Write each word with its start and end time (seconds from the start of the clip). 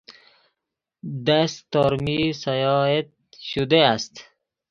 دیسک 1.25 1.59
ترمز 1.71 2.35
ساییده 2.43 3.11
شده 3.49 3.79
است. 3.93 4.13